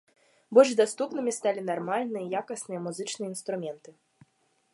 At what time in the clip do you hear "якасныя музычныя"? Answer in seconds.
2.43-3.29